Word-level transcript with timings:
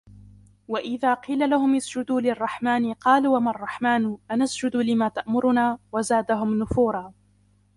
وَإِذَا 0.67 1.13
قِيلَ 1.13 1.49
لَهُمُ 1.49 1.75
اسْجُدُوا 1.75 2.21
لِلرَّحْمَنِ 2.21 2.93
قَالُوا 2.93 3.37
وَمَا 3.37 3.51
الرَّحْمَنُ 3.51 4.17
أَنَسْجُدُ 4.31 4.75
لِمَا 4.75 5.09
تَأْمُرُنَا 5.09 5.79
وَزَادَهُمْ 5.91 6.59
نُفُورًا 6.59 7.13